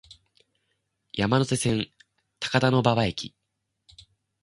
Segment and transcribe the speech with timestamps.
[1.13, 1.91] 山手線、
[2.39, 3.35] 高田馬場駅